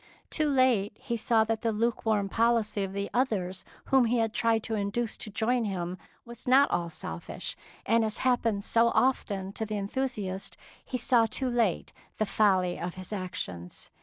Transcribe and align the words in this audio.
Too 0.31 0.49
late 0.49 0.97
he 0.99 1.15
saw 1.15 1.43
that 1.43 1.61
the 1.61 1.71
lukewarm 1.71 2.27
policy 2.27 2.83
of 2.83 2.91
the 2.91 3.07
others 3.13 3.63
whom 3.85 4.05
he 4.05 4.17
had 4.17 4.33
tried 4.33 4.63
to 4.63 4.73
induce 4.73 5.15
to 5.17 5.29
join 5.29 5.65
him 5.65 5.99
was 6.25 6.47
not 6.47 6.71
all 6.71 6.89
selfish, 6.89 7.55
and 7.85 8.03
as 8.03 8.17
happens 8.25 8.65
so 8.65 8.87
often 8.95 9.53
to 9.53 9.63
the 9.63 9.77
enthusiast, 9.77 10.57
he 10.83 10.97
saw 10.97 11.27
too 11.27 11.49
late 11.49 11.93
the 12.17 12.25
folly 12.25 12.79
of 12.79 12.95
his 12.95 13.13
actions. 13.13 13.91